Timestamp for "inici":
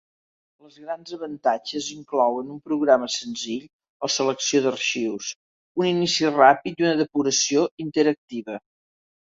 5.93-6.35